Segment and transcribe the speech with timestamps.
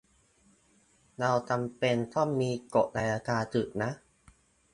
[1.19, 3.91] เราจำเป็นต้องมีกฎอัยการศึกนะ